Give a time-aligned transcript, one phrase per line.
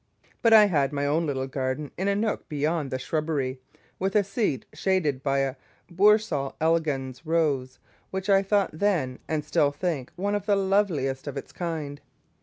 [0.41, 3.59] But I had my own little garden in a nook beyond the shrubbery,
[3.99, 5.55] with a seat shaded by a
[5.91, 7.77] Boursault elegans Rose,
[8.09, 12.01] which I thought then, and still think, one of the loveliest of its kind.